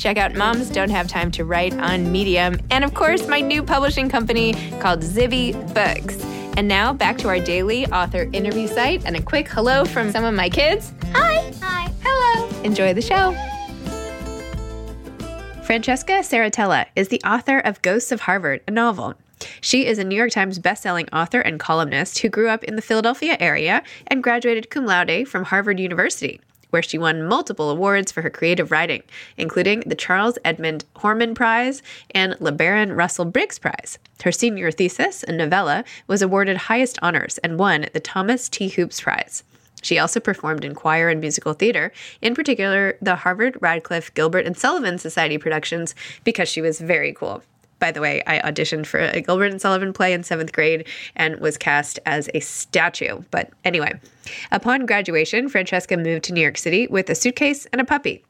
[0.00, 2.58] Check out Moms Don't Have Time to Write on Medium.
[2.70, 6.24] And of course, my new publishing company called Zibby Books.
[6.56, 10.24] And now back to our daily author interview site and a quick hello from some
[10.24, 10.94] of my kids.
[11.12, 11.52] Hi.
[11.60, 11.92] Hi.
[12.02, 12.48] Hello.
[12.62, 13.32] Enjoy the show.
[15.64, 19.16] Francesca Serritella is the author of Ghosts of Harvard, a novel.
[19.60, 22.82] She is a New York Times bestselling author and columnist who grew up in the
[22.82, 26.40] Philadelphia area and graduated cum laude from Harvard University
[26.70, 29.02] where she won multiple awards for her creative writing,
[29.36, 31.82] including the Charles Edmund Horman Prize
[32.12, 33.98] and LeBaron Russell Briggs Prize.
[34.24, 38.68] Her senior thesis, a novella, was awarded highest honors and won the Thomas T.
[38.68, 39.44] Hoopes Prize.
[39.82, 44.56] She also performed in choir and musical theater, in particular the Harvard, Radcliffe, Gilbert, and
[44.56, 45.94] Sullivan Society productions,
[46.24, 47.42] because she was very cool.
[47.80, 50.86] By the way, I auditioned for a Gilbert and Sullivan play in seventh grade
[51.16, 53.22] and was cast as a statue.
[53.30, 53.98] But anyway,
[54.52, 58.22] upon graduation, Francesca moved to New York City with a suitcase and a puppy.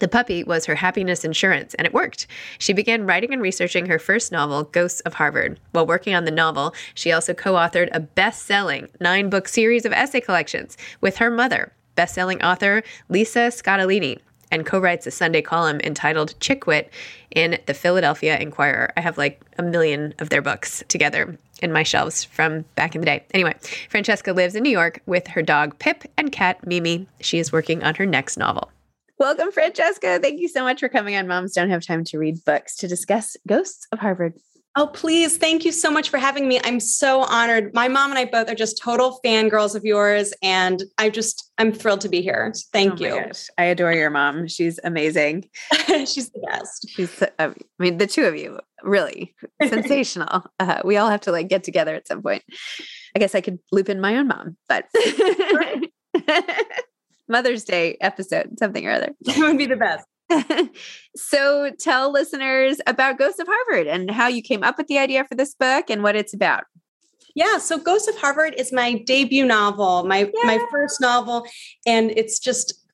[0.00, 2.26] The puppy was her happiness insurance, and it worked.
[2.58, 5.58] She began writing and researching her first novel, Ghosts of Harvard.
[5.72, 9.86] While working on the novel, she also co authored a best selling nine book series
[9.86, 14.20] of essay collections with her mother, best selling author Lisa Scottoline
[14.50, 16.90] and co writes a Sunday column entitled Chick Wit
[17.30, 18.92] in the Philadelphia Inquirer.
[18.96, 23.00] I have like a million of their books together in my shelves from back in
[23.00, 23.24] the day.
[23.32, 23.54] Anyway,
[23.88, 27.06] Francesca lives in New York with her dog Pip and cat Mimi.
[27.20, 28.70] She is working on her next novel.
[29.18, 30.18] Welcome, Francesca.
[30.20, 32.88] Thank you so much for coming on Moms Don't Have Time to Read Books to
[32.88, 34.34] discuss Ghosts of Harvard.
[34.78, 35.38] Oh, please.
[35.38, 36.60] Thank you so much for having me.
[36.62, 37.72] I'm so honored.
[37.72, 40.34] My mom and I both are just total fangirls of yours.
[40.42, 42.52] And I just, I'm thrilled to be here.
[42.74, 43.20] Thank oh you.
[43.24, 43.48] Gosh.
[43.56, 44.48] I adore your mom.
[44.48, 45.48] She's amazing.
[45.86, 46.90] She's the best.
[46.90, 49.34] She's, I mean, the two of you, really
[49.66, 50.44] sensational.
[50.58, 52.42] Uh, we all have to like get together at some point.
[53.14, 54.86] I guess I could loop in my own mom, but
[57.28, 59.10] Mother's Day episode, something or other.
[59.20, 60.06] It would be the best.
[61.16, 65.24] so tell listeners about Ghosts of Harvard and how you came up with the idea
[65.24, 66.64] for this book and what it's about.
[67.34, 70.44] Yeah, so Ghosts of Harvard is my debut novel, my yeah.
[70.44, 71.46] my first novel,
[71.86, 72.86] and it's just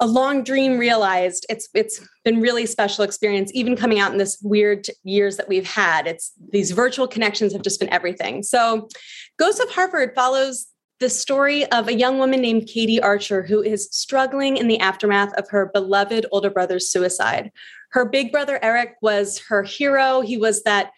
[0.00, 1.46] a long dream realized.
[1.48, 5.66] It's it's been really special experience, even coming out in this weird years that we've
[5.66, 6.08] had.
[6.08, 8.42] It's these virtual connections have just been everything.
[8.42, 8.88] So,
[9.38, 10.66] Ghosts of Harvard follows
[11.00, 15.32] the story of a young woman named Katie Archer who is struggling in the aftermath
[15.34, 17.52] of her beloved older brother's suicide.
[17.90, 20.20] Her big brother Eric was her hero.
[20.20, 20.90] He was that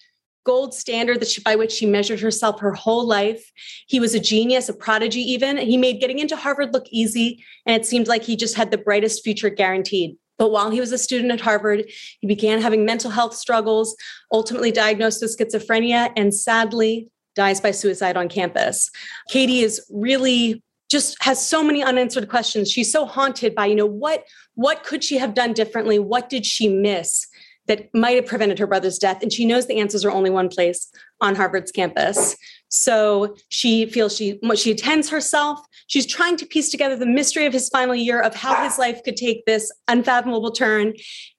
[0.45, 3.53] gold standard that she, by which she measured herself her whole life.
[3.87, 5.59] He was a genius, a prodigy even.
[5.59, 8.79] He made getting into Harvard look easy and it seemed like he just had the
[8.79, 10.17] brightest future guaranteed.
[10.39, 11.85] But while he was a student at Harvard,
[12.21, 13.95] he began having mental health struggles,
[14.33, 18.91] ultimately diagnosed with schizophrenia, and sadly dies by suicide on campus.
[19.29, 22.71] Katie is really just has so many unanswered questions.
[22.71, 24.25] She's so haunted by, you know, what
[24.55, 25.99] what could she have done differently?
[25.99, 27.27] What did she miss
[27.71, 29.23] that might have prevented her brother's death?
[29.23, 30.91] And she knows the answers are only one place
[31.21, 32.37] on Harvard's campus.
[32.69, 35.61] So she feels she she attends herself.
[35.87, 39.03] She's trying to piece together the mystery of his final year of how his life
[39.05, 40.95] could take this unfathomable turn.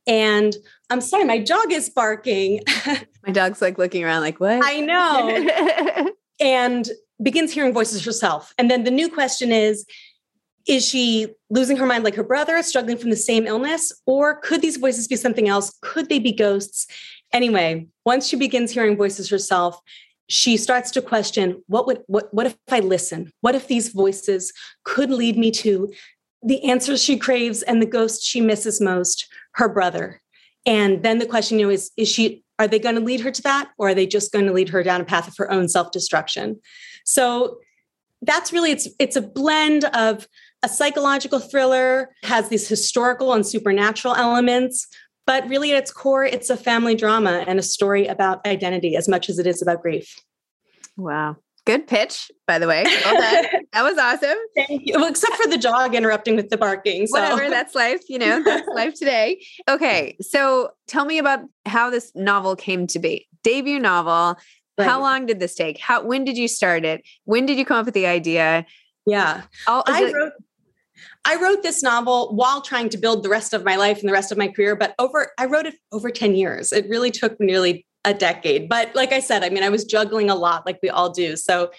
[0.08, 0.56] And
[0.90, 2.62] I'm sorry, my dog is barking.
[3.26, 4.62] my dog's like looking around, like what?
[4.64, 6.12] I know.
[6.42, 6.90] and
[7.22, 8.54] begins hearing voices herself.
[8.58, 9.86] And then the new question is
[10.68, 13.92] is she losing her mind like her brother, struggling from the same illness?
[14.06, 15.78] Or could these voices be something else?
[15.82, 16.88] Could they be ghosts?
[17.34, 19.80] Anyway, once she begins hearing voices herself,
[20.30, 23.32] she starts to question what would what what if I listen?
[23.42, 24.54] What if these voices
[24.86, 25.92] could lead me to
[26.44, 30.22] the answers she craves and the ghost she misses most, her brother?
[30.66, 33.32] And then the question, you know, is is she are they going to lead her
[33.32, 35.52] to that or are they just going to lead her down a path of her
[35.52, 36.60] own self-destruction?
[37.04, 37.58] So
[38.22, 40.28] that's really it's it's a blend of
[40.64, 44.88] a psychological thriller has these historical and supernatural elements
[45.26, 49.08] but really at its core it's a family drama and a story about identity as
[49.08, 50.20] much as it is about grief
[50.98, 51.36] wow
[51.66, 53.22] good pitch by the way well
[53.74, 57.20] that was awesome thank you well, except for the dog interrupting with the barking so.
[57.20, 62.12] whatever that's life you know that's life today okay so tell me about how this
[62.16, 64.38] novel came to be debut novel
[64.78, 64.88] Right.
[64.88, 65.78] How long did this take?
[65.78, 67.04] How when did you start it?
[67.26, 68.66] When did you come up with the idea?
[69.06, 69.44] Yeah.
[69.68, 70.34] I it- wrote
[71.26, 74.14] I wrote this novel while trying to build the rest of my life and the
[74.14, 76.72] rest of my career, but over I wrote it over 10 years.
[76.72, 78.68] It really took nearly a decade.
[78.68, 81.36] But like I said, I mean, I was juggling a lot like we all do.
[81.36, 81.72] So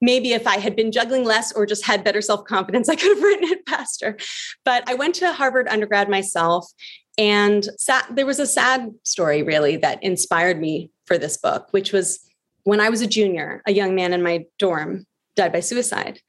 [0.00, 3.22] maybe if I had been juggling less or just had better self-confidence, I could have
[3.22, 4.16] written it faster.
[4.64, 6.70] But I went to Harvard undergrad myself
[7.18, 11.92] and sat, there was a sad story really that inspired me for this book, which
[11.92, 12.20] was
[12.62, 15.04] when I was a junior, a young man in my dorm
[15.34, 16.20] died by suicide.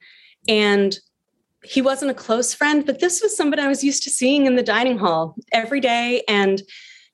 [0.48, 0.98] And
[1.64, 4.56] he wasn't a close friend, but this was somebody I was used to seeing in
[4.56, 6.22] the dining hall every day.
[6.26, 6.62] And,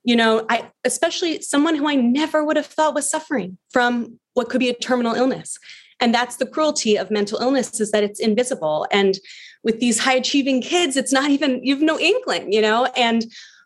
[0.05, 4.49] you know, I especially someone who I never would have thought was suffering from what
[4.49, 5.59] could be a terminal illness.
[5.99, 8.87] And that's the cruelty of mental illness is that it's invisible.
[8.93, 9.19] And
[9.65, 12.85] with these high achieving kids, it's not even, you've no inkling, you know?
[12.97, 13.25] And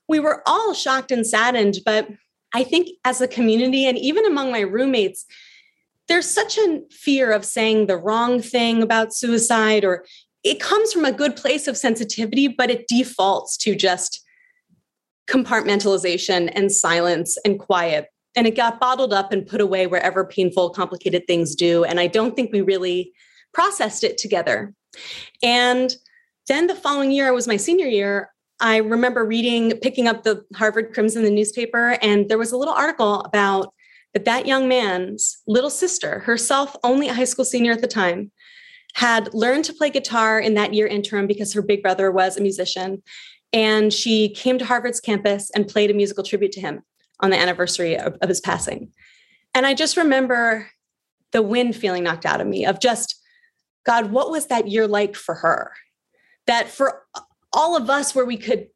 [0.09, 2.09] we were all shocked and saddened, but
[2.55, 5.27] I think as a community and even among my roommates,
[6.09, 10.05] there's such a fear of saying the wrong thing about suicide, or
[10.43, 14.25] it comes from a good place of sensitivity, but it defaults to just
[15.29, 18.07] compartmentalization and silence and quiet.
[18.37, 21.85] And it got bottled up and put away wherever painful, complicated things do.
[21.85, 23.13] And I don't think we really
[23.53, 24.73] processed it together.
[25.43, 25.95] And
[26.49, 28.31] then the following year was my senior year.
[28.61, 32.75] I remember reading, picking up the Harvard Crimson, the newspaper, and there was a little
[32.75, 33.73] article about
[34.13, 38.31] that that young man's little sister, herself only a high school senior at the time,
[38.95, 42.43] had learned to play guitar in that year interim because her big brother was a
[42.43, 43.03] musician.
[43.53, 46.83] And she came to Harvard's campus and played a musical tribute to him
[47.21, 48.93] on the anniversary of, of his passing.
[49.55, 50.69] And I just remember
[51.33, 53.17] the wind feeling knocked out of me of just,
[53.85, 55.73] God, what was that year like for her?
[56.47, 57.03] That for
[57.53, 58.69] all of us where we could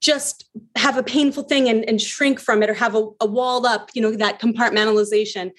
[0.00, 3.66] just have a painful thing and, and shrink from it or have a, a walled
[3.66, 5.50] up, you know, that compartmentalization,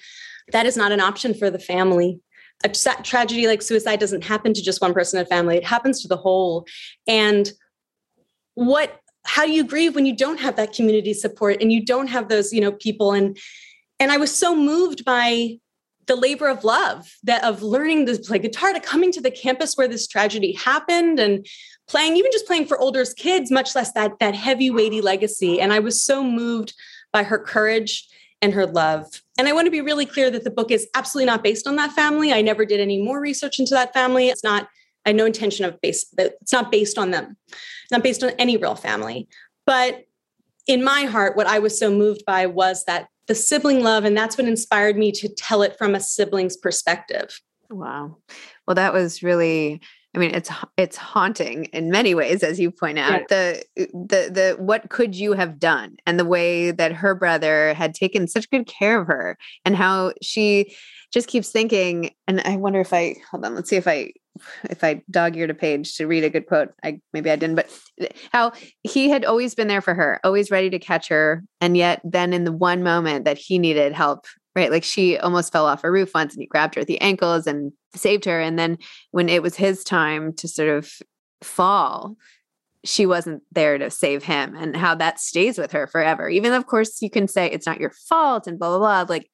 [0.52, 2.20] that is not an option for the family.
[2.64, 5.64] A tra- tragedy like suicide doesn't happen to just one person in a family, it
[5.64, 6.66] happens to the whole.
[7.06, 7.50] And
[8.54, 12.06] what how do you grieve when you don't have that community support and you don't
[12.06, 13.12] have those you know people?
[13.12, 13.38] And
[14.00, 15.58] and i was so moved by
[16.06, 19.76] the labor of love that of learning to play guitar to coming to the campus
[19.76, 21.46] where this tragedy happened and
[21.86, 25.60] playing even just playing for older kids much less that that heavy weighty legacy.
[25.60, 26.74] And i was so moved
[27.12, 28.08] by her courage
[28.42, 29.22] and her love.
[29.36, 31.76] And i want to be really clear that the book is absolutely not based on
[31.76, 32.32] that family.
[32.32, 34.28] I never did any more research into that family.
[34.28, 34.68] It's not
[35.06, 37.36] i had no intention of base it's not based on them.
[37.48, 39.28] It's not based on any real family.
[39.66, 40.04] But
[40.66, 44.16] in my heart what i was so moved by was that the sibling love and
[44.16, 47.40] that's what inspired me to tell it from a sibling's perspective.
[47.70, 48.16] Wow.
[48.66, 49.80] Well that was really
[50.18, 53.28] I mean, it's it's haunting in many ways, as you point out.
[53.28, 57.94] The the the what could you have done, and the way that her brother had
[57.94, 60.74] taken such good care of her, and how she
[61.12, 62.10] just keeps thinking.
[62.26, 63.54] And I wonder if I hold on.
[63.54, 64.10] Let's see if I
[64.64, 66.70] if I dog eared a page to read a good quote.
[66.82, 67.70] I maybe I didn't, but
[68.32, 68.50] how
[68.82, 72.32] he had always been there for her, always ready to catch her, and yet then
[72.32, 74.26] in the one moment that he needed help
[74.58, 74.72] right?
[74.72, 77.46] Like she almost fell off a roof once and he grabbed her at the ankles
[77.46, 78.40] and saved her.
[78.40, 78.76] And then
[79.12, 80.92] when it was his time to sort of
[81.42, 82.16] fall,
[82.84, 86.28] she wasn't there to save him and how that stays with her forever.
[86.28, 89.14] Even of course you can say it's not your fault and blah blah blah.
[89.14, 89.30] Like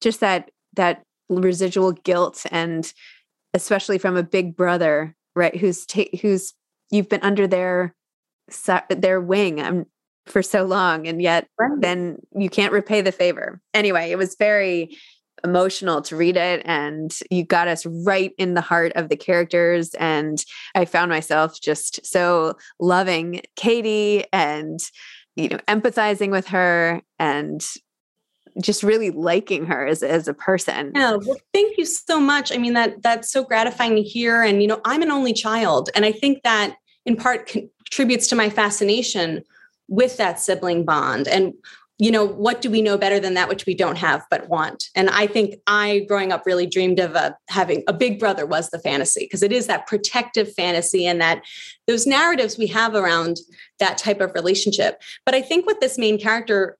[0.00, 2.92] just that that residual guilt and
[3.54, 5.56] especially from a big brother, right?
[5.56, 6.54] Who's ta- who's
[6.90, 7.96] you've been under their
[8.90, 9.86] their wing um,
[10.28, 11.80] for so long, and yet right.
[11.80, 13.60] then you can't repay the favor.
[13.74, 14.96] Anyway, it was very
[15.44, 19.94] emotional to read it and you got us right in the heart of the characters
[19.94, 20.44] and
[20.74, 24.80] i found myself just so loving katie and
[25.36, 27.64] you know empathizing with her and
[28.60, 30.92] just really liking her as, as a person.
[30.94, 32.52] Yeah, well, thank you so much.
[32.52, 34.42] I mean, that that's so gratifying to hear.
[34.42, 38.36] And you know, I'm an only child, and I think that in part contributes to
[38.36, 39.42] my fascination
[39.88, 41.26] with that sibling bond.
[41.26, 41.54] And
[42.00, 44.84] you know, what do we know better than that which we don't have but want?
[44.94, 48.70] And I think I, growing up, really dreamed of a, having a big brother was
[48.70, 51.42] the fantasy because it is that protective fantasy and that
[51.88, 53.38] those narratives we have around
[53.80, 55.02] that type of relationship.
[55.26, 56.78] But I think what this main character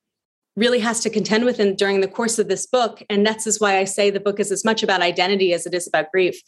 [0.54, 3.60] really has to contend with in, during the course of this book, and that's is
[3.60, 6.40] why I say the book is as much about identity as it is about grief,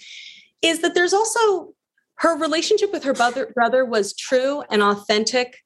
[0.62, 1.72] is that there's also
[2.16, 5.56] her relationship with her brother, brother was true and authentic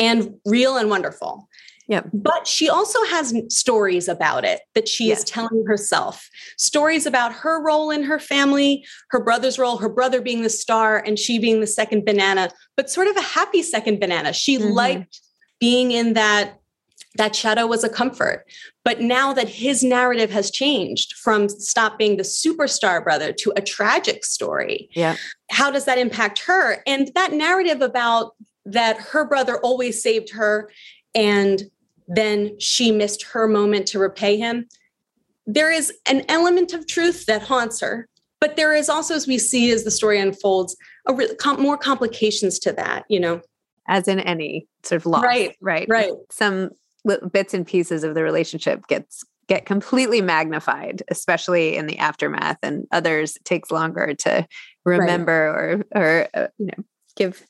[0.00, 1.48] and real and wonderful.
[1.86, 2.02] Yeah.
[2.12, 6.30] But she also has stories about it that she is telling herself.
[6.56, 11.02] Stories about her role in her family, her brother's role, her brother being the star
[11.04, 14.32] and she being the second banana, but sort of a happy second banana.
[14.32, 14.68] She mm-hmm.
[14.68, 15.20] liked
[15.58, 16.60] being in that
[17.16, 18.46] that shadow was a comfort.
[18.84, 23.60] But now that his narrative has changed from stop being the superstar brother to a
[23.60, 25.16] tragic story, yeah.
[25.50, 26.82] how does that impact her?
[26.86, 30.70] And that narrative about that her brother always saved her
[31.14, 31.64] and
[32.08, 34.68] then she missed her moment to repay him.
[35.46, 38.08] There is an element of truth that haunts her,
[38.40, 40.76] but there is also, as we see as the story unfolds,
[41.06, 43.40] a re- com- more complications to that, you know.
[43.88, 45.56] As in any sort of loss, right?
[45.60, 45.86] Right.
[45.88, 46.12] Right.
[46.30, 46.70] Some
[47.32, 52.86] bits and pieces of the relationship gets get completely magnified, especially in the aftermath, and
[52.92, 54.46] others takes longer to
[54.84, 56.00] remember right.
[56.02, 56.84] or or uh, you know
[57.16, 57.44] give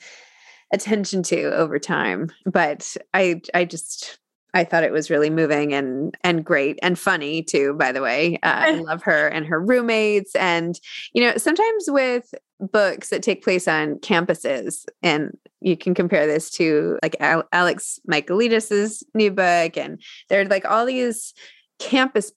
[0.72, 2.30] attention to over time.
[2.46, 4.18] But I I just
[4.54, 7.74] I thought it was really moving and and great and funny too.
[7.74, 10.78] By the way, uh, I love her and her roommates, and
[11.12, 16.50] you know sometimes with books that take place on campuses, and you can compare this
[16.52, 21.32] to like Al- Alex Michaelides's new book, and there are like all these
[21.78, 22.32] campus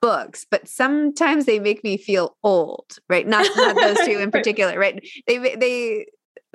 [0.00, 3.26] books, but sometimes they make me feel old, right?
[3.26, 5.04] Not, not those two in particular, right?
[5.26, 6.06] They they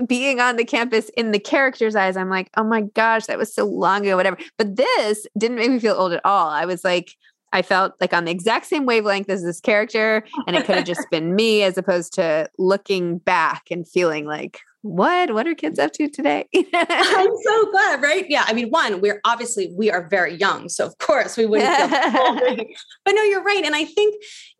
[0.08, 3.53] being on the campus in the character's eyes, I'm like, oh my gosh, that was
[3.53, 4.38] so long ago, whatever.
[4.58, 6.50] But this didn't make me feel old at all.
[6.50, 7.15] I was like,
[7.53, 10.86] I felt like on the exact same wavelength as this character, and it could have
[10.86, 15.77] just been me as opposed to looking back and feeling like, what what are kids
[15.77, 20.08] up to today i'm so glad right yeah i mean one we're obviously we are
[20.10, 22.55] very young so of course we wouldn't feel
[23.05, 24.15] but no you're right and i think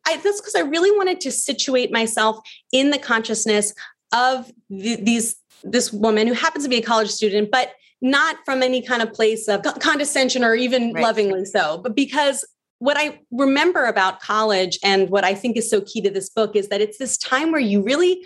[0.06, 2.38] I, that's because i really wanted to situate myself
[2.72, 3.74] in the consciousness
[4.12, 8.64] of the, these this woman who happens to be a college student, but not from
[8.64, 11.04] any kind of place of condescension or even right.
[11.04, 12.46] lovingly so, but because
[12.80, 16.56] what I remember about college and what I think is so key to this book
[16.56, 18.26] is that it's this time where you really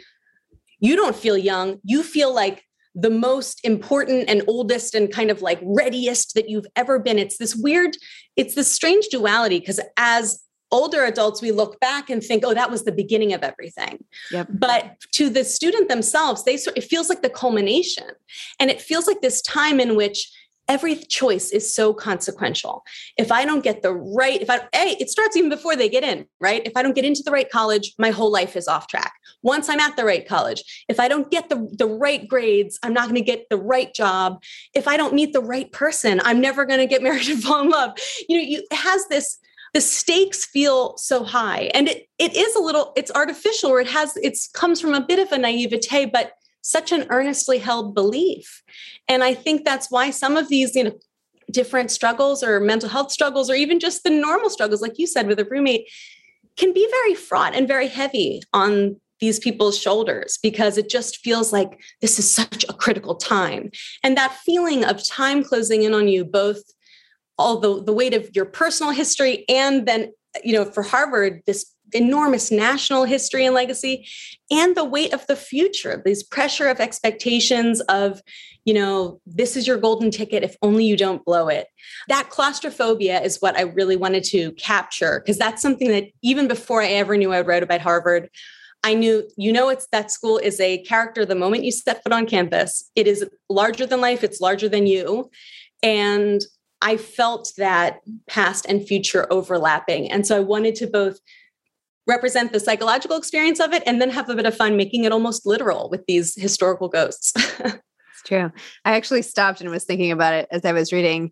[0.79, 2.63] you don't feel young, you feel like
[2.93, 7.19] the most important and oldest and kind of like readiest that you've ever been.
[7.19, 7.97] It's this weird,
[8.37, 10.41] it's this strange duality because as
[10.75, 14.03] older adults, we look back and think, oh, that was the beginning of everything.
[14.31, 14.47] Yep.
[14.51, 18.09] But to the student themselves, they it feels like the culmination.
[18.59, 20.29] And it feels like this time in which
[20.67, 22.83] every choice is so consequential.
[23.17, 26.03] If I don't get the right, if I, hey, it starts even before they get
[26.03, 26.61] in, right?
[26.65, 29.13] If I don't get into the right college, my whole life is off track.
[29.43, 32.93] Once I'm at the right college, if I don't get the, the right grades, I'm
[32.93, 34.41] not going to get the right job.
[34.73, 37.61] If I don't meet the right person, I'm never going to get married and fall
[37.61, 37.91] in love.
[38.27, 39.37] You know, you, it has this
[39.75, 41.69] the stakes feel so high.
[41.73, 45.01] And it, it is a little it's artificial or it has it's comes from a
[45.01, 48.63] bit of a naivete but such an earnestly held belief.
[49.09, 50.97] And i think that's why some of these you know
[51.51, 55.27] different struggles or mental health struggles or even just the normal struggles like you said
[55.27, 55.87] with a roommate
[56.57, 61.53] can be very fraught and very heavy on these people's shoulders because it just feels
[61.53, 63.71] like this is such a critical time.
[64.03, 66.61] And that feeling of time closing in on you both
[67.37, 70.11] all the, the weight of your personal history and then
[70.43, 74.07] you know for harvard this enormous national history and legacy
[74.51, 78.21] and the weight of the future this pressure of expectations of
[78.65, 81.67] you know this is your golden ticket if only you don't blow it
[82.07, 86.81] that claustrophobia is what i really wanted to capture because that's something that even before
[86.81, 88.29] i ever knew i would write about harvard
[88.83, 92.13] I knew, you know, it's that school is a character the moment you step foot
[92.13, 92.91] on campus.
[92.95, 95.31] It is larger than life, it's larger than you.
[95.81, 96.41] And
[96.85, 100.11] I felt that past and future overlapping.
[100.11, 101.19] And so I wanted to both
[102.05, 105.11] represent the psychological experience of it and then have a bit of fun making it
[105.11, 107.33] almost literal with these historical ghosts.
[107.59, 108.51] it's true.
[108.85, 111.31] I actually stopped and was thinking about it as I was reading.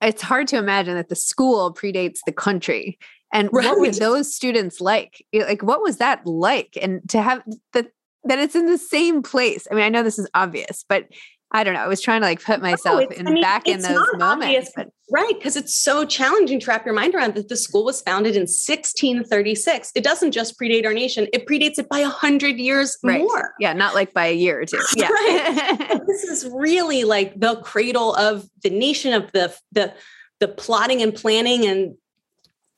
[0.00, 2.96] It's hard to imagine that the school predates the country.
[3.32, 3.64] And right.
[3.64, 5.26] what were those students like?
[5.34, 6.78] Like, what was that like?
[6.80, 7.88] And to have that
[8.26, 9.66] that it's in the same place.
[9.70, 11.08] I mean, I know this is obvious, but
[11.54, 11.80] I don't know.
[11.80, 14.70] I was trying to like put myself no, in I mean, back in those moments.
[14.72, 14.72] Obvious,
[15.12, 15.32] right.
[15.38, 18.42] Because it's so challenging to wrap your mind around that the school was founded in
[18.42, 19.92] 1636.
[19.94, 23.20] It doesn't just predate our nation, it predates it by a hundred years right.
[23.20, 23.54] more.
[23.60, 24.80] Yeah, not like by a year or two.
[24.96, 25.08] Yeah.
[25.08, 26.00] right.
[26.06, 29.94] this is really like the cradle of the nation of the the
[30.40, 31.94] the plotting and planning and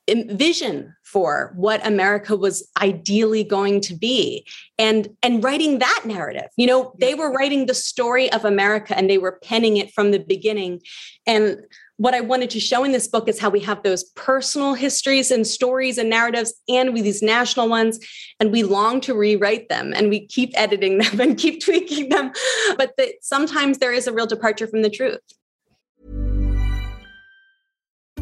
[0.08, 4.46] vision for what America was ideally going to be
[4.78, 6.48] and and writing that narrative.
[6.56, 10.10] You know they were writing the story of America and they were penning it from
[10.10, 10.80] the beginning.
[11.26, 11.58] And
[11.98, 15.30] what I wanted to show in this book is how we have those personal histories
[15.30, 17.98] and stories and narratives and we these national ones
[18.38, 22.32] and we long to rewrite them and we keep editing them and keep tweaking them.
[22.76, 25.20] But that sometimes there is a real departure from the truth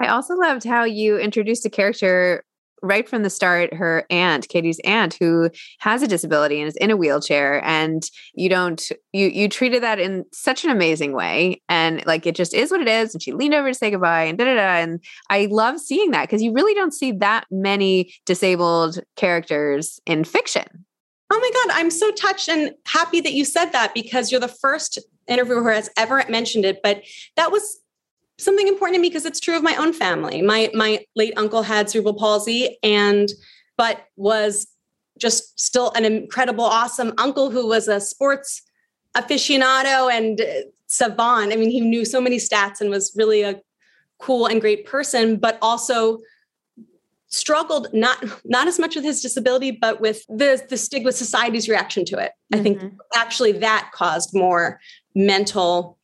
[0.00, 2.44] I also loved how you introduced a character
[2.82, 6.90] right from the start her aunt katie's aunt who has a disability and is in
[6.90, 12.04] a wheelchair and you don't you you treated that in such an amazing way and
[12.06, 14.38] like it just is what it is and she leaned over to say goodbye and
[14.38, 18.12] da da da and i love seeing that because you really don't see that many
[18.26, 20.66] disabled characters in fiction.
[21.30, 24.48] Oh my god i'm so touched and happy that you said that because you're the
[24.48, 27.02] first interviewer who has ever mentioned it but
[27.36, 27.80] that was
[28.38, 30.42] something important to me because it's true of my own family.
[30.42, 33.28] My my late uncle had cerebral palsy and
[33.76, 34.66] but was
[35.18, 38.62] just still an incredible awesome uncle who was a sports
[39.16, 40.40] aficionado and
[40.86, 41.52] savant.
[41.52, 43.60] I mean, he knew so many stats and was really a
[44.18, 46.18] cool and great person, but also
[47.28, 52.02] struggled not not as much with his disability but with the the stigma society's reaction
[52.02, 52.58] to it mm-hmm.
[52.58, 52.96] i think mm-hmm.
[53.14, 54.80] actually that caused more
[55.14, 55.97] mental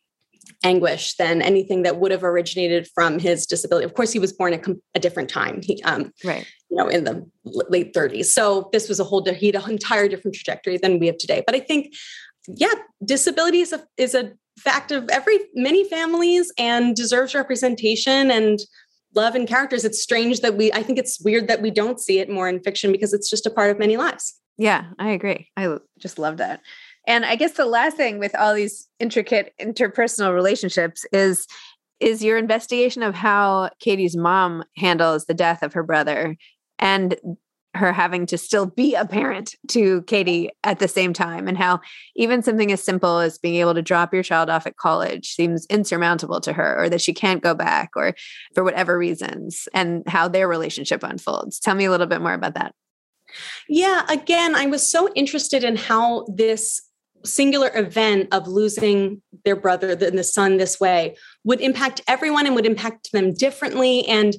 [0.63, 3.85] anguish than anything that would have originated from his disability.
[3.85, 5.61] Of course, he was born at a different time.
[5.63, 6.47] He, um, right.
[6.71, 8.27] you know, in the late 30s.
[8.27, 11.43] So this was a whole, he had an entire different trajectory than we have today.
[11.47, 11.95] But I think,
[12.49, 18.61] yeah, disability is a, is a fact of every, many families and deserves representation and
[19.15, 19.85] love and characters.
[19.85, 22.61] It's strange that we, I think it's weird that we don't see it more in
[22.61, 24.35] fiction because it's just a part of many lives.
[24.57, 25.49] Yeah, I agree.
[25.57, 26.61] I just love that.
[27.07, 31.47] And I guess the last thing with all these intricate interpersonal relationships is
[32.01, 36.37] is your investigation of how Katie's mom handles the death of her brother
[36.79, 37.15] and
[37.75, 41.81] her having to still be a parent to Katie at the same time, and how
[42.15, 45.67] even something as simple as being able to drop your child off at college seems
[45.67, 48.15] insurmountable to her, or that she can't go back, or
[48.55, 51.59] for whatever reasons, and how their relationship unfolds.
[51.59, 52.75] Tell me a little bit more about that.
[53.69, 56.81] Yeah, again, I was so interested in how this
[57.25, 62.55] singular event of losing their brother and the son this way would impact everyone and
[62.55, 64.07] would impact them differently.
[64.07, 64.37] And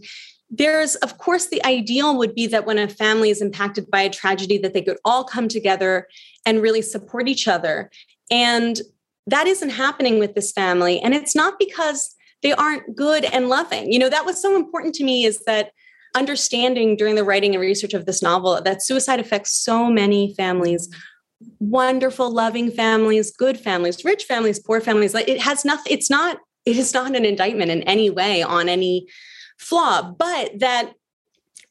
[0.49, 4.09] there's of course the ideal would be that when a family is impacted by a
[4.09, 6.07] tragedy that they could all come together
[6.45, 7.89] and really support each other.
[8.29, 8.79] And
[9.27, 10.99] that isn't happening with this family.
[10.99, 13.91] And it's not because they aren't good and loving.
[13.91, 15.71] You know that was so important to me is that
[16.15, 20.89] understanding during the writing and research of this novel that suicide affects so many families
[21.59, 26.37] wonderful loving families good families rich families poor families like it has nothing it's not
[26.65, 29.07] it is not an indictment in any way on any
[29.57, 30.93] flaw, but that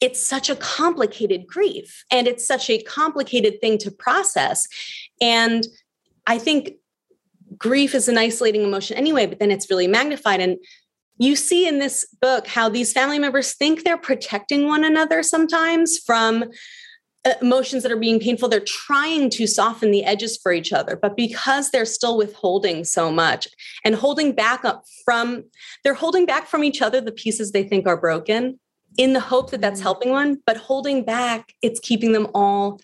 [0.00, 4.66] it's such a complicated grief and it's such a complicated thing to process.
[5.20, 5.66] And
[6.26, 6.74] I think
[7.56, 10.40] grief is an isolating emotion anyway, but then it's really magnified.
[10.40, 10.58] And
[11.18, 15.98] you see in this book how these family members think they're protecting one another sometimes
[15.98, 16.44] from
[17.40, 21.16] emotions that are being painful they're trying to soften the edges for each other but
[21.16, 23.48] because they're still withholding so much
[23.84, 25.42] and holding back up from
[25.82, 28.58] they're holding back from each other the pieces they think are broken
[28.98, 29.84] in the hope that that's mm.
[29.84, 32.78] helping one but holding back it's keeping them all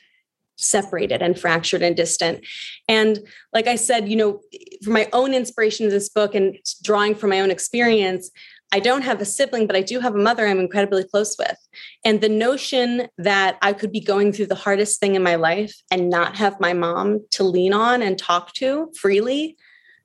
[0.57, 2.45] separated and fractured and distant
[2.89, 3.19] and
[3.53, 4.41] like i said you know
[4.83, 8.31] for my own inspiration of this book and drawing from my own experience
[8.73, 11.57] I don't have a sibling, but I do have a mother I'm incredibly close with.
[12.05, 15.75] And the notion that I could be going through the hardest thing in my life
[15.91, 19.57] and not have my mom to lean on and talk to freely,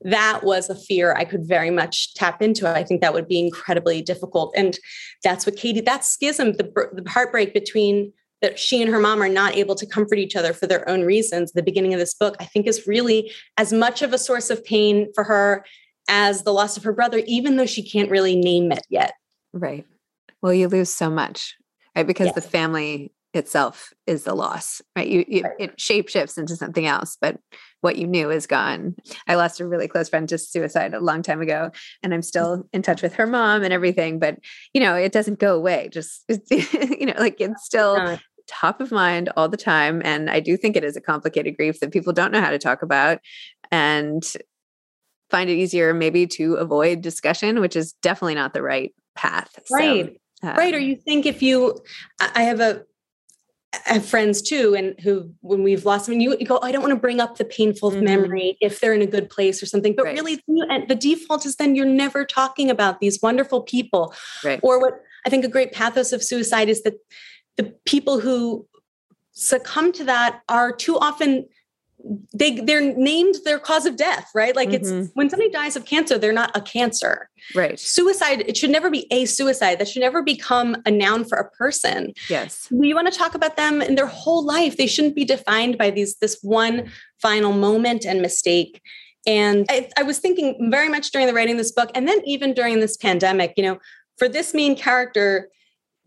[0.02, 2.68] that was a fear I could very much tap into.
[2.68, 4.54] I think that would be incredibly difficult.
[4.56, 4.78] And
[5.24, 9.30] that's what Katie, that schism, the, the heartbreak between that she and her mom are
[9.30, 11.54] not able to comfort each other for their own reasons.
[11.54, 14.64] The beginning of this book, I think, is really as much of a source of
[14.66, 15.66] pain for her
[16.08, 19.14] as the loss of her brother, even though she can't really name it yet.
[19.54, 19.86] Right.
[20.42, 21.56] Well, you lose so much,
[21.96, 22.06] right?
[22.06, 22.36] Because yes.
[22.36, 25.08] the family itself is the loss, right?
[25.08, 25.56] You, you right.
[25.60, 27.40] it shapeshifts into something else, but
[27.82, 28.96] what you knew is gone.
[29.28, 32.68] I lost a really close friend to suicide a long time ago, and I'm still
[32.74, 34.20] in touch with her mom and everything.
[34.20, 34.40] But
[34.74, 35.90] you know, it doesn't go away.
[35.92, 40.02] Just you know, like it's still top of mind all the time.
[40.04, 42.60] And I do think it is a complicated grief that people don't know how to
[42.60, 43.20] talk about.
[43.72, 44.24] And
[45.30, 49.50] find it easier maybe to avoid discussion, which is definitely not the right path.
[49.72, 50.18] Right.
[50.42, 50.74] So, um, right.
[50.74, 51.78] Or you think if you,
[52.20, 52.84] I have a,
[53.88, 56.72] I have friends too, and who, when we've lost them, you, you go, oh, I
[56.72, 58.06] don't want to bring up the painful mm-hmm.
[58.06, 59.94] memory if they're in a good place or something.
[59.96, 60.16] But right.
[60.16, 64.14] really, the default is then you're never talking about these wonderful people.
[64.46, 64.60] Right.
[64.64, 66.94] Or what I think a great pathos of suicide is that
[67.58, 68.66] the people who
[69.34, 71.46] succumb to that are too often
[72.34, 74.56] they they're named their cause of death right?
[74.56, 75.02] Like mm-hmm.
[75.02, 77.30] it's when somebody dies of cancer they're not a cancer.
[77.54, 77.80] Right.
[77.80, 79.80] Suicide it should never be a suicide.
[79.80, 82.14] That should never become a noun for a person.
[82.30, 82.68] Yes.
[82.72, 84.78] We want to talk about them in their whole life.
[84.78, 86.92] They shouldn't be defined by these this one
[87.22, 88.82] final moment and mistake.
[89.28, 92.22] And I, I was thinking very much during the writing of this book and then
[92.26, 93.80] even during this pandemic you know
[94.18, 95.50] for this main character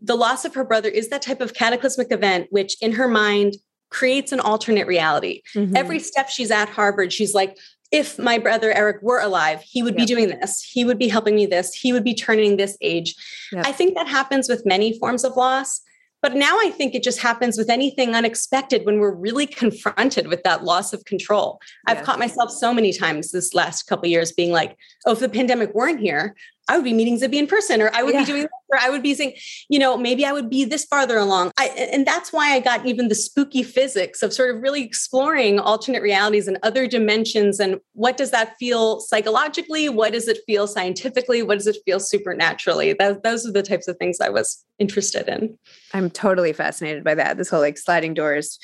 [0.01, 3.55] the loss of her brother is that type of cataclysmic event which in her mind
[3.89, 5.41] creates an alternate reality.
[5.55, 5.75] Mm-hmm.
[5.75, 7.57] Every step she's at Harvard, she's like,
[7.91, 10.01] if my brother Eric were alive, he would yep.
[10.01, 10.61] be doing this.
[10.61, 11.73] He would be helping me this.
[11.73, 13.15] He would be turning this age.
[13.51, 13.65] Yep.
[13.65, 15.81] I think that happens with many forms of loss.
[16.21, 20.43] But now I think it just happens with anything unexpected when we're really confronted with
[20.43, 21.61] that loss of control.
[21.87, 24.75] I've caught myself so many times this last couple years being like,
[25.05, 26.35] oh, if the pandemic weren't here,
[26.69, 28.21] I would be meeting Zibby in person, or I would yeah.
[28.21, 29.33] be doing, or I would be saying,
[29.69, 31.51] you know, maybe I would be this farther along.
[31.57, 35.59] I, and that's why I got even the spooky physics of sort of really exploring
[35.59, 37.59] alternate realities and other dimensions.
[37.59, 39.89] And what does that feel psychologically?
[39.89, 41.41] What does it feel scientifically?
[41.41, 42.93] What does it feel supernaturally?
[42.93, 45.57] That, those are the types of things I was interested in.
[45.93, 47.37] I'm totally fascinated by that.
[47.37, 48.59] This whole like sliding doors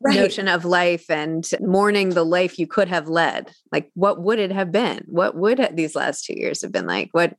[0.00, 0.16] right.
[0.16, 3.50] notion of life and mourning the life you could have led.
[3.72, 5.04] Like, what would it have been?
[5.06, 7.10] What would these last two years have been like?
[7.12, 7.36] What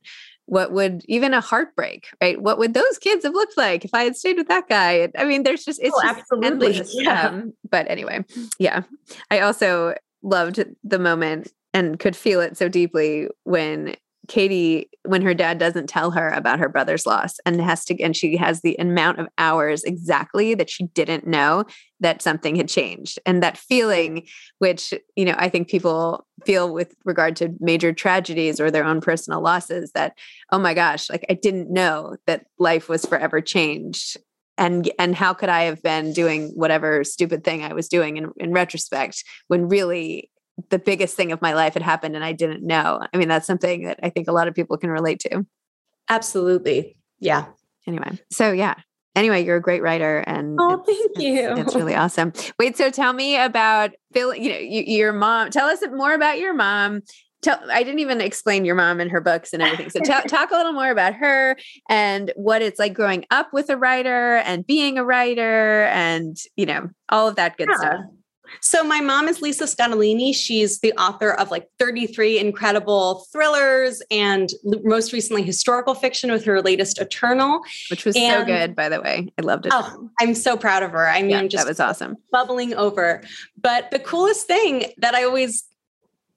[0.48, 2.40] what would even a heartbreak, right?
[2.40, 5.08] What would those kids have looked like if I had stayed with that guy?
[5.18, 6.46] I mean, there's just it's oh, just absolutely.
[6.46, 6.94] endless.
[6.98, 7.28] Yeah.
[7.28, 8.24] Um, but anyway,
[8.58, 8.82] yeah.
[9.30, 13.96] I also loved the moment and could feel it so deeply when
[14.28, 18.16] Katie, when her dad doesn't tell her about her brother's loss and has to, and
[18.16, 21.64] she has the amount of hours exactly that she didn't know
[22.00, 23.18] that something had changed.
[23.24, 24.26] And that feeling,
[24.58, 29.00] which, you know, I think people feel with regard to major tragedies or their own
[29.00, 30.16] personal losses that,
[30.52, 34.16] oh my gosh, like I didn't know that life was forever changed.
[34.58, 38.30] And, and how could I have been doing whatever stupid thing I was doing in,
[38.38, 40.30] in retrospect when really
[40.70, 43.00] the biggest thing of my life had happened and I didn't know.
[43.12, 45.46] I mean, that's something that I think a lot of people can relate to.
[46.08, 46.96] Absolutely.
[47.18, 47.46] Yeah.
[47.86, 48.74] Anyway, so yeah.
[49.14, 51.52] Anyway, you're a great writer, and oh, thank you.
[51.52, 52.34] It's, it's really awesome.
[52.58, 54.34] Wait, so tell me about Phil.
[54.34, 55.48] You know, you, your mom.
[55.48, 57.00] Tell us more about your mom.
[57.40, 59.88] tell, I didn't even explain your mom and her books and everything.
[59.88, 61.56] So t- talk a little more about her
[61.88, 66.66] and what it's like growing up with a writer and being a writer and, you
[66.66, 67.78] know, all of that good yeah.
[67.78, 68.00] stuff.
[68.60, 70.34] So my mom is Lisa Scottoline.
[70.34, 74.50] She's the author of like 33 incredible thrillers and
[74.84, 79.00] most recently historical fiction with her latest Eternal, which was and, so good, by the
[79.00, 79.32] way.
[79.38, 79.72] I loved it.
[79.74, 81.08] Oh, I'm so proud of her.
[81.08, 83.22] I mean, yeah, just that was awesome, bubbling over.
[83.60, 85.64] But the coolest thing that I always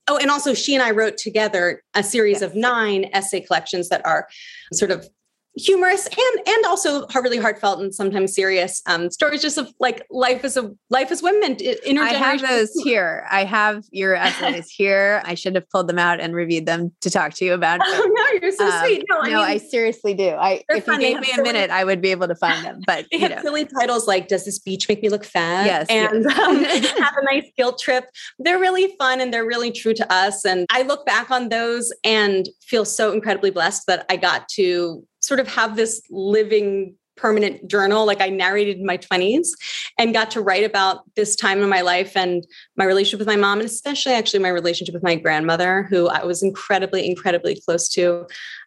[0.09, 2.49] Oh, and also she and I wrote together a series yes.
[2.49, 4.27] of nine essay collections that are
[4.73, 5.07] sort of
[5.55, 10.43] humorous and and also really heartfelt and sometimes serious um, stories just of like life
[10.43, 11.99] as a life as women intergenerational.
[11.99, 13.25] I have those here.
[13.29, 15.21] I have your essays here.
[15.25, 17.81] I should have pulled them out and reviewed them to talk to you about.
[17.83, 19.03] oh no, you're so um, sweet.
[19.09, 20.29] No, I, no, mean, I seriously do.
[20.29, 21.01] I if fun.
[21.01, 22.81] you gave me a minute, I would be able to find them.
[22.85, 23.41] But they have know.
[23.41, 26.39] silly titles like "Does this beach make me look fat?" Yes, and yes.
[26.39, 26.63] Um,
[27.03, 28.05] have a nice guilt trip.
[28.39, 30.45] They're really fun and they're really true to us.
[30.45, 35.03] And I look back on those and feel so incredibly blessed that I got to
[35.29, 39.49] sort of have this living permanent journal like i narrated in my 20s
[39.97, 43.35] and got to write about this time in my life and my relationship with my
[43.35, 47.89] mom and especially actually my relationship with my grandmother who i was incredibly incredibly close
[47.89, 48.25] to.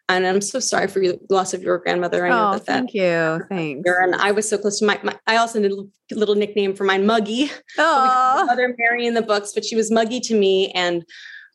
[0.09, 2.25] And i'm so sorry for the loss of your grandmother.
[2.25, 3.45] I know oh, that thank that you.
[3.49, 3.89] Thanks.
[3.89, 6.83] and i was so close to my, my i also did a little nickname for
[6.83, 7.49] mine muggy.
[7.79, 11.03] Oh mother mary in the books but she was muggy to me and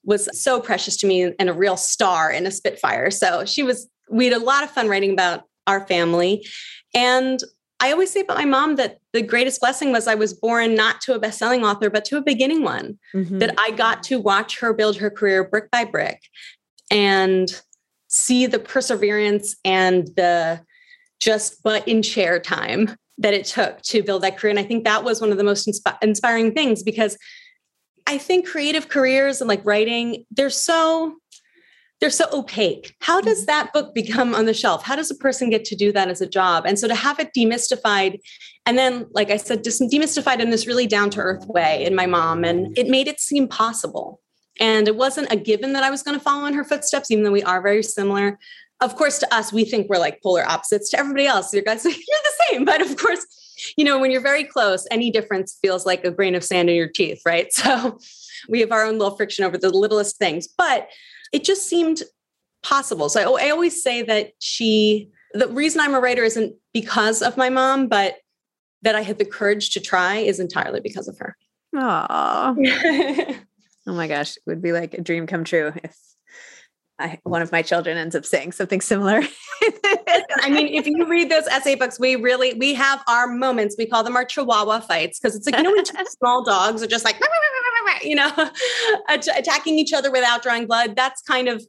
[0.04, 3.10] was so precious to me and a real star in a spitfire.
[3.10, 6.46] So she was we had a lot of fun writing about our family.
[6.94, 7.40] And
[7.80, 11.00] I always say about my mom that the greatest blessing was I was born not
[11.02, 12.98] to a best-selling author, but to a beginning one.
[13.14, 13.38] Mm-hmm.
[13.38, 16.20] That I got to watch her build her career brick by brick
[16.90, 17.48] and
[18.08, 20.60] see the perseverance and the
[21.20, 24.50] just butt in chair time that it took to build that career.
[24.50, 27.18] And I think that was one of the most insp- inspiring things because
[28.06, 31.16] I think creative careers and like writing, they're so
[32.00, 32.94] they're so opaque.
[33.00, 33.46] How does mm-hmm.
[33.46, 34.84] that book become on the shelf?
[34.84, 36.64] How does a person get to do that as a job?
[36.66, 38.20] And so to have it demystified,
[38.66, 41.94] and then, like I said, just demystified in this really down to earth way in
[41.94, 44.20] my mom, and it made it seem possible.
[44.60, 47.24] And it wasn't a given that I was going to follow in her footsteps, even
[47.24, 48.38] though we are very similar.
[48.80, 50.90] Of course, to us, we think we're like polar opposites.
[50.90, 52.64] To everybody else, you guys, you're the same.
[52.64, 53.26] But of course,
[53.76, 56.76] you know, when you're very close, any difference feels like a grain of sand in
[56.76, 57.48] your teeth, right?
[57.58, 57.98] So
[58.48, 60.46] we have our own little friction over the littlest things.
[60.46, 60.88] But
[61.32, 62.02] it just seemed
[62.62, 63.08] possible.
[63.08, 67.36] So I, I always say that she, the reason I'm a writer isn't because of
[67.36, 68.16] my mom, but
[68.82, 71.36] that I had the courage to try is entirely because of her.
[71.74, 72.56] Aww.
[73.86, 75.96] oh my gosh, it would be like a dream come true if
[76.98, 79.22] I, one of my children ends up saying something similar.
[80.36, 83.76] I mean, if you read those essay books, we really we have our moments.
[83.78, 86.86] We call them our Chihuahua fights because it's like you know when small dogs are
[86.86, 87.16] just like
[88.02, 88.30] you know
[89.08, 90.96] attacking each other without drawing blood.
[90.96, 91.64] That's kind of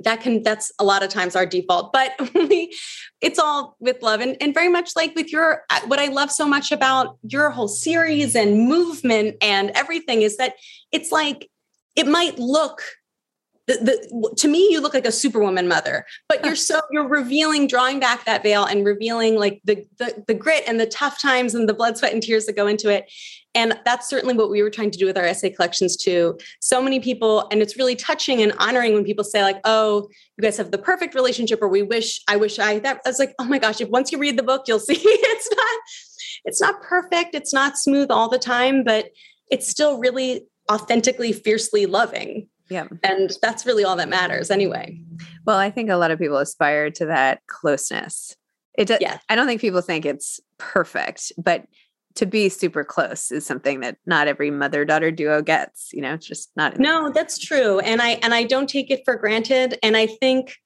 [0.00, 2.74] that can that's a lot of times our default but we
[3.20, 6.30] it's all with love and, and very much like with your uh, what i love
[6.30, 10.54] so much about your whole series and movement and everything is that
[10.90, 11.50] it's like
[11.96, 12.82] it might look
[13.70, 17.66] the, the, to me you look like a superwoman mother but you're so you're revealing
[17.66, 21.54] drawing back that veil and revealing like the, the the grit and the tough times
[21.54, 23.10] and the blood sweat and tears that go into it.
[23.54, 26.38] And that's certainly what we were trying to do with our essay collections too.
[26.60, 30.42] So many people and it's really touching and honoring when people say like oh you
[30.42, 33.34] guys have the perfect relationship or we wish i wish i that I was like
[33.38, 35.80] oh my gosh if once you read the book you'll see it's not
[36.44, 39.06] it's not perfect it's not smooth all the time but
[39.50, 42.86] it's still really authentically fiercely loving yeah.
[43.02, 45.00] And that's really all that matters anyway.
[45.44, 48.36] Well, I think a lot of people aspire to that closeness.
[48.78, 49.18] It does, yeah.
[49.28, 51.66] I don't think people think it's perfect, but
[52.14, 56.14] to be super close is something that not every mother daughter duo gets, you know,
[56.14, 57.78] it's just not No, that's true.
[57.80, 60.56] And I and I don't take it for granted and I think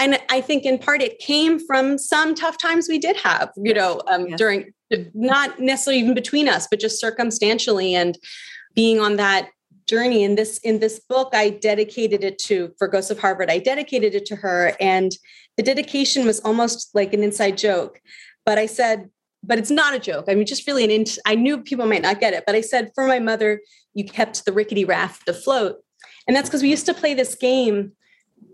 [0.00, 3.74] and I think in part it came from some tough times we did have, you
[3.74, 4.38] know, um, yes.
[4.38, 4.72] during
[5.14, 8.18] not necessarily even between us, but just circumstantially and
[8.74, 9.48] being on that
[9.86, 13.58] journey in this in this book i dedicated it to for ghosts of harvard i
[13.58, 15.12] dedicated it to her and
[15.56, 18.00] the dedication was almost like an inside joke.
[18.44, 19.10] But i said
[19.44, 20.26] but it's not a joke.
[20.28, 22.60] I mean just really an int- i knew people might not get it but i
[22.60, 23.60] said for my mother
[23.94, 25.76] you kept the rickety raft afloat.
[26.26, 27.92] And that's because we used to play this game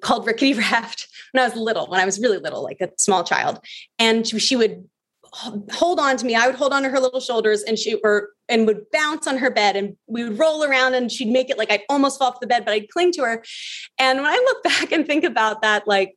[0.01, 3.25] called rickety raft when i was little when i was really little like a small
[3.25, 3.61] child.
[3.99, 4.89] And she would
[5.33, 6.35] hold on to me.
[6.35, 9.39] I would hold on to her little shoulders and she or and would bounce on
[9.39, 12.29] her bed and we would roll around and she'd make it like I'd almost fall
[12.29, 13.45] off the bed, but I'd cling to her.
[13.99, 16.17] And when I look back and think about that, like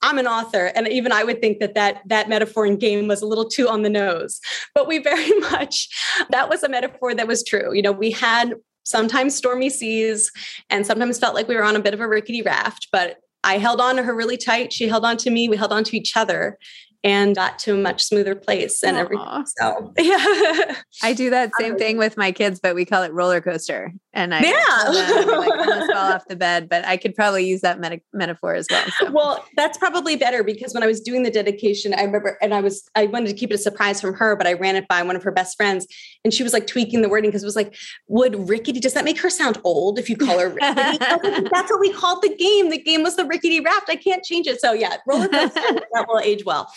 [0.00, 3.20] I'm an author, and even I would think that that that metaphor in game was
[3.20, 4.40] a little too on the nose.
[4.74, 5.88] But we very much
[6.30, 7.74] that was a metaphor that was true.
[7.74, 10.30] You know, we had sometimes stormy seas,
[10.70, 13.58] and sometimes felt like we were on a bit of a rickety raft, but I
[13.58, 14.72] held on to her really tight.
[14.72, 15.48] She held on to me.
[15.48, 16.58] We held on to each other
[17.04, 19.44] and got to a much smoother place and everything.
[19.46, 20.76] So yeah.
[21.02, 23.92] I do that same thing with my kids, but we call it roller coaster.
[24.18, 25.28] And I yeah.
[25.38, 28.84] like almost off the bed, but I could probably use that meta- metaphor as well.
[28.98, 29.12] So.
[29.12, 32.60] Well, that's probably better because when I was doing the dedication, I remember, and I
[32.60, 35.02] was, I wanted to keep it a surprise from her, but I ran it by
[35.02, 35.86] one of her best friends
[36.24, 37.76] and she was like tweaking the wording because it was like,
[38.08, 40.98] would rickety, does that make her sound old if you call her rickety?
[41.52, 42.70] that's what we called the game.
[42.70, 43.88] The game was the rickety raft.
[43.88, 44.60] I can't change it.
[44.60, 45.60] So yeah, roller coaster,
[45.92, 46.72] that will age well.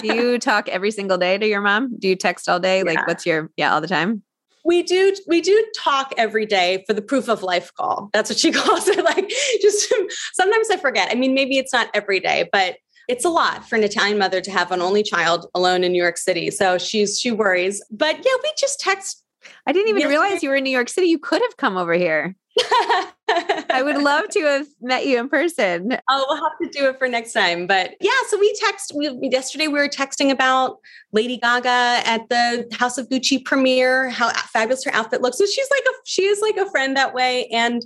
[0.00, 1.96] do you talk every single day to your mom?
[1.98, 2.78] Do you text all day?
[2.78, 2.84] Yeah.
[2.84, 4.22] Like what's your, yeah, all the time?
[4.68, 8.10] We do we do talk every day for the proof of life call.
[8.12, 9.28] That's what she calls it like
[9.62, 9.92] just
[10.34, 11.08] sometimes i forget.
[11.10, 12.76] I mean maybe it's not every day but
[13.08, 16.02] it's a lot for an italian mother to have an only child alone in new
[16.02, 16.50] york city.
[16.50, 17.82] So she's she worries.
[17.90, 19.24] But yeah we just text
[19.66, 21.06] i didn't even realize you were in new york city.
[21.06, 22.36] You could have come over here
[23.28, 25.98] I would love to have met you in person.
[26.08, 27.66] Oh, we'll have to do it for next time.
[27.66, 28.92] But yeah, so we text.
[28.96, 30.78] We yesterday we were texting about
[31.12, 35.38] Lady Gaga at the House of Gucci premiere, how fabulous her outfit looks.
[35.38, 37.46] So she's like a she is like a friend that way.
[37.48, 37.84] And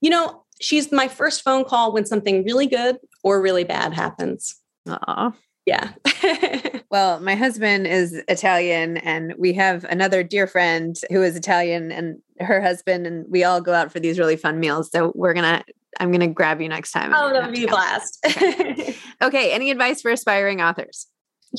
[0.00, 4.56] you know, she's my first phone call when something really good or really bad happens.
[4.88, 5.32] Aw.
[5.66, 5.92] Yeah.
[6.90, 12.20] well, my husband is Italian, and we have another dear friend who is Italian, and
[12.40, 14.90] her husband, and we all go out for these really fun meals.
[14.90, 15.62] So we're gonna,
[15.98, 17.12] I'm gonna grab you next time.
[17.14, 18.18] Oh, that would be a blast.
[18.26, 18.96] okay.
[19.22, 19.52] okay.
[19.52, 21.06] Any advice for aspiring authors?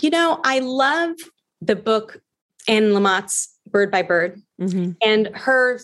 [0.01, 1.15] You know, I love
[1.61, 2.21] the book
[2.67, 4.91] Anne Lamott's Bird by Bird, mm-hmm.
[5.03, 5.79] and her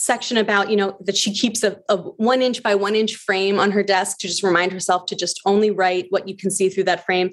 [0.00, 3.60] section about you know that she keeps a, a, one inch by one inch frame
[3.60, 6.70] on her desk to just remind herself to just only write what you can see
[6.70, 7.28] through that frame.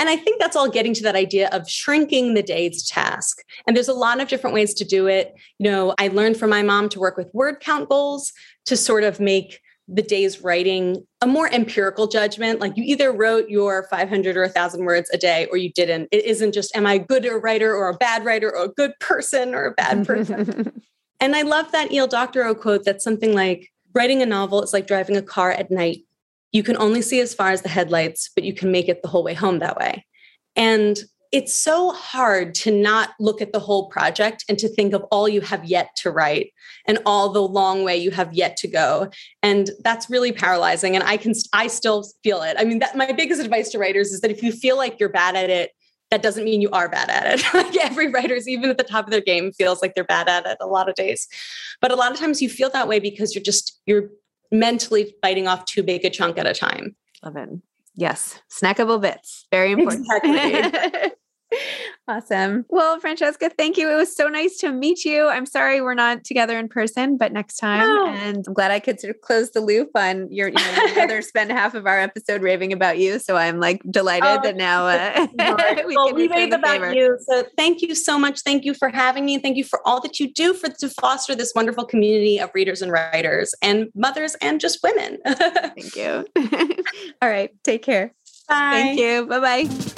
[0.00, 3.42] And i think that's all getting to that idea of shrinking the day's task.
[3.66, 5.34] And there's a lot of different ways to do it.
[5.58, 8.32] You know i learned from my mom to work with word count goals
[8.64, 12.60] to sort of make the day's writing a more empirical judgment.
[12.60, 16.08] Like you either wrote your 500 or 1000 words a day or you didn't.
[16.12, 18.92] It isn't just am i a good writer or a bad writer or a good
[18.98, 20.82] person or a bad person
[21.20, 22.06] And I love that E.L.
[22.06, 25.98] Doctorow quote that's something like writing a novel is like driving a car at night.
[26.52, 29.08] You can only see as far as the headlights, but you can make it the
[29.08, 30.06] whole way home that way.
[30.56, 30.98] And
[31.30, 35.28] it's so hard to not look at the whole project and to think of all
[35.28, 36.52] you have yet to write
[36.86, 39.10] and all the long way you have yet to go
[39.42, 43.12] and that's really paralyzing and i can i still feel it i mean that my
[43.12, 45.70] biggest advice to writers is that if you feel like you're bad at it
[46.10, 47.44] that doesn't mean you are bad at it.
[47.54, 50.46] like every writer's, even at the top of their game, feels like they're bad at
[50.46, 51.28] it a lot of days.
[51.80, 54.10] But a lot of times you feel that way because you're just, you're
[54.50, 56.96] mentally biting off too big a chunk at a time.
[57.22, 57.48] Love it.
[57.94, 58.40] Yes.
[58.50, 59.46] Snackable bits.
[59.50, 60.06] Very important.
[60.24, 61.10] Exactly.
[62.08, 62.64] awesome.
[62.68, 63.90] Well, Francesca, thank you.
[63.90, 65.28] It was so nice to meet you.
[65.28, 67.86] I'm sorry we're not together in person, but next time.
[67.86, 68.06] No.
[68.06, 70.54] And I'm glad I could sort of close the loop on your, you
[71.06, 73.18] know, spent half of our episode raving about you.
[73.18, 75.26] So I'm like delighted Oh, that now uh,
[75.86, 76.92] we well, can we rave about favor.
[76.94, 77.18] you.
[77.28, 78.40] So thank you so much.
[78.40, 79.38] Thank you for having me.
[79.38, 82.82] Thank you for all that you do for to foster this wonderful community of readers
[82.82, 85.18] and writers and mothers and just women.
[85.26, 86.24] Thank you.
[87.22, 87.50] All right.
[87.64, 88.14] Take care.
[88.48, 88.70] Bye.
[88.72, 89.26] Thank you.
[89.26, 89.97] Bye bye.